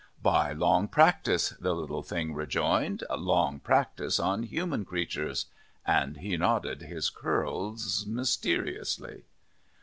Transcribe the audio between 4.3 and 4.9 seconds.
human